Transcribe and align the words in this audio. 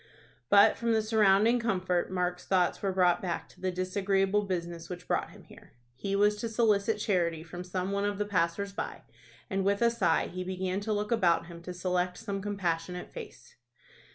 But 0.49 0.77
from 0.77 0.93
the 0.93 1.01
surrounding 1.03 1.59
comfort 1.59 2.09
Mark's 2.09 2.43
thoughts 2.47 2.81
were 2.81 2.91
brought 2.91 3.21
back 3.21 3.47
to 3.49 3.61
the 3.61 3.69
disagreeable 3.69 4.41
business 4.45 4.89
which 4.89 5.07
brought 5.07 5.29
him 5.29 5.43
here. 5.43 5.73
He 5.93 6.15
was 6.15 6.37
to 6.37 6.49
solicit 6.49 6.97
charity 6.97 7.43
from 7.43 7.63
some 7.63 7.91
one 7.91 8.05
of 8.05 8.17
the 8.17 8.25
passers 8.25 8.73
by, 8.73 9.03
and 9.47 9.63
with 9.63 9.79
a 9.83 9.91
sigh 9.91 10.25
he 10.25 10.43
began 10.43 10.79
to 10.79 10.91
look 10.91 11.11
about 11.11 11.45
him 11.45 11.61
to 11.61 11.71
select 11.71 12.17
some 12.17 12.41
compassionate 12.41 13.11
face. 13.11 13.53